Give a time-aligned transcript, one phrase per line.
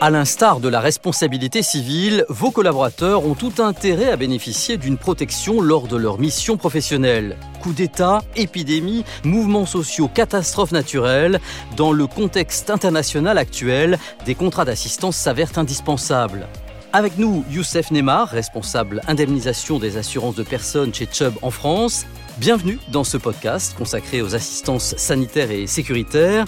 [0.00, 5.60] À l'instar de la responsabilité civile, vos collaborateurs ont tout intérêt à bénéficier d'une protection
[5.60, 7.36] lors de leur mission professionnelle.
[7.62, 11.40] Coup d'État, épidémie, mouvements sociaux, catastrophes naturelles,
[11.76, 16.48] dans le contexte international actuel, des contrats d'assistance s'avèrent indispensables.
[16.92, 22.04] Avec nous, Youssef Neymar, responsable indemnisation des assurances de personnes chez Chubb en France.
[22.38, 26.46] Bienvenue dans ce podcast consacré aux assistances sanitaires et sécuritaires.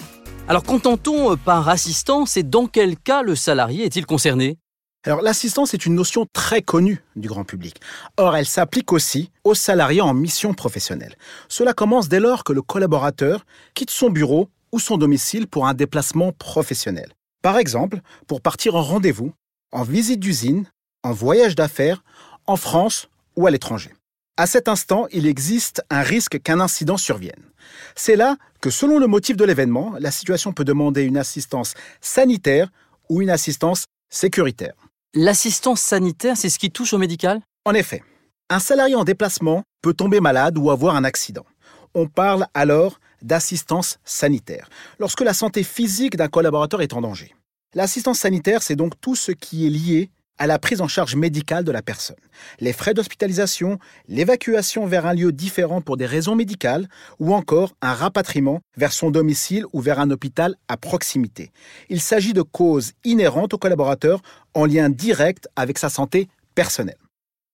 [0.49, 4.57] Alors qu'entend-on par assistance et dans quel cas le salarié est-il concerné?
[5.05, 7.81] Alors l'assistance est une notion très connue du grand public.
[8.15, 11.17] Or, elle s'applique aussi aux salariés en mission professionnelle.
[11.49, 15.73] Cela commence dès lors que le collaborateur quitte son bureau ou son domicile pour un
[15.73, 17.11] déplacement professionnel.
[17.41, 19.33] Par exemple, pour partir en rendez-vous,
[19.73, 20.65] en visite d'usine,
[21.03, 22.05] en voyage d'affaires,
[22.45, 23.91] en France ou à l'étranger.
[24.39, 27.41] À cet instant, il existe un risque qu'un incident survienne.
[27.95, 32.69] C'est là que, selon le motif de l'événement, la situation peut demander une assistance sanitaire
[33.09, 34.75] ou une assistance sécuritaire.
[35.15, 37.41] L'assistance sanitaire, c'est ce qui touche au médical?
[37.65, 38.03] En effet,
[38.51, 41.45] un salarié en déplacement peut tomber malade ou avoir un accident.
[41.95, 47.33] On parle alors d'assistance sanitaire, lorsque la santé physique d'un collaborateur est en danger.
[47.73, 51.63] L'assistance sanitaire, c'est donc tout ce qui est lié à la prise en charge médicale
[51.63, 52.17] de la personne.
[52.59, 56.87] Les frais d'hospitalisation, l'évacuation vers un lieu différent pour des raisons médicales
[57.19, 61.51] ou encore un rapatriement vers son domicile ou vers un hôpital à proximité.
[61.89, 64.21] Il s'agit de causes inhérentes au collaborateur
[64.53, 66.97] en lien direct avec sa santé personnelle.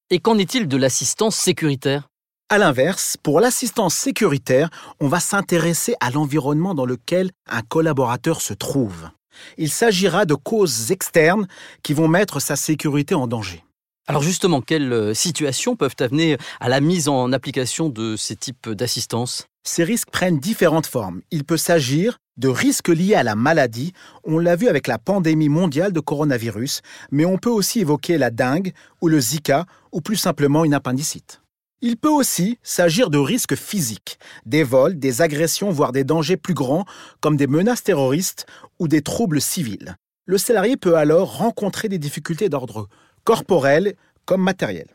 [0.10, 2.10] Et qu'en est-il de l'assistance sécuritaire?
[2.50, 8.54] À l'inverse, pour l'assistance sécuritaire, on va s'intéresser à l'environnement dans lequel un collaborateur se
[8.54, 9.10] trouve.
[9.58, 11.48] Il s'agira de causes externes
[11.84, 13.64] qui vont mettre sa sécurité en danger.
[14.08, 18.70] Alors justement, quelles euh, situations peuvent amener à la mise en application de ces types
[18.70, 19.48] d'assistance?
[19.66, 21.22] Ces risques prennent différentes formes.
[21.32, 25.50] Il peut s'agir de risques liés à la maladie, on l'a vu avec la pandémie
[25.50, 30.18] mondiale de coronavirus, mais on peut aussi évoquer la dengue ou le Zika ou plus
[30.18, 31.43] simplement une appendicite.
[31.86, 36.54] Il peut aussi s'agir de risques physiques, des vols, des agressions, voire des dangers plus
[36.54, 36.86] grands,
[37.20, 38.46] comme des menaces terroristes
[38.80, 39.98] ou des troubles civils.
[40.26, 42.88] Le salarié peut alors rencontrer des difficultés d'ordre
[43.26, 44.88] corporel comme matériel.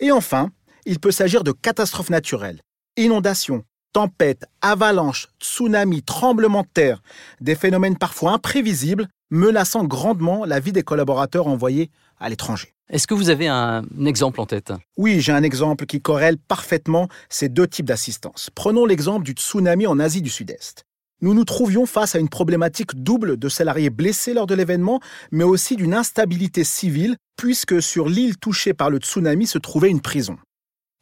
[0.00, 0.50] Et enfin,
[0.84, 2.60] il peut s'agir de catastrophes naturelles,
[2.96, 7.02] inondations, tempêtes, avalanches, tsunamis, tremblements de terre,
[7.40, 12.74] des phénomènes parfois imprévisibles menaçant grandement la vie des collaborateurs envoyés à l'étranger.
[12.90, 14.72] Est-ce que vous avez un exemple en tête?
[14.98, 18.50] Oui, j'ai un exemple qui corrèle parfaitement ces deux types d'assistance.
[18.54, 20.84] Prenons l'exemple du tsunami en Asie du Sud-Est.
[21.22, 25.00] Nous nous trouvions face à une problématique double de salariés blessés lors de l'événement,
[25.30, 30.00] mais aussi d'une instabilité civile, puisque sur l'île touchée par le tsunami se trouvait une
[30.00, 30.36] prison.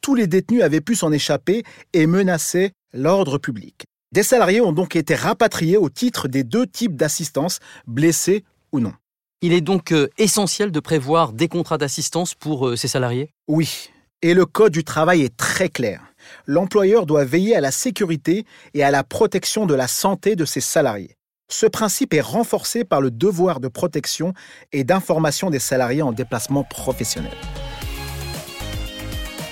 [0.01, 1.63] Tous les détenus avaient pu s'en échapper
[1.93, 3.83] et menaçaient l'ordre public.
[4.11, 8.93] Des salariés ont donc été rapatriés au titre des deux types d'assistance, blessés ou non.
[9.41, 13.31] Il est donc euh, essentiel de prévoir des contrats d'assistance pour euh, ces salariés?
[13.47, 13.89] Oui,
[14.21, 16.01] et le Code du travail est très clair.
[16.45, 20.61] L'employeur doit veiller à la sécurité et à la protection de la santé de ses
[20.61, 21.15] salariés.
[21.49, 24.33] Ce principe est renforcé par le devoir de protection
[24.71, 27.33] et d'information des salariés en déplacement professionnel.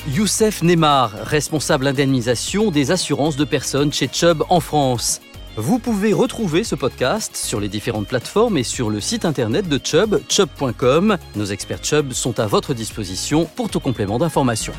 [0.08, 5.22] Youssef Neymar, responsable indemnisation des assurances de personnes chez Chubb en France.
[5.58, 9.80] Vous pouvez retrouver ce podcast sur les différentes plateformes et sur le site internet de
[9.84, 11.18] Chubb, chubb.com.
[11.36, 14.74] Nos experts Chubb sont à votre disposition pour tout complément d'information.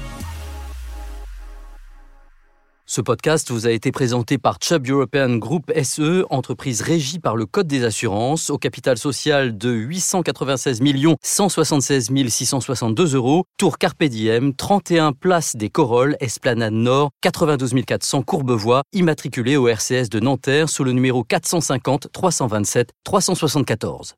[2.93, 7.47] Ce podcast vous a été présenté par Chubb European Group SE, entreprise régie par le
[7.47, 10.81] Code des assurances, au capital social de 896
[11.23, 18.83] 176 662 euros, Tour Carpe Diem, 31 Place des Corolles, Esplanade Nord, 92 400 Courbevoie,
[18.93, 24.17] immatriculé au RCS de Nanterre sous le numéro 450 327 374.